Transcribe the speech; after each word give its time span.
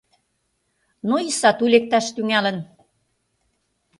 Но, 1.07 1.15
и 1.27 1.29
сату 1.39 1.65
лекташ 1.73 2.05
тӱҥалын... 2.15 2.57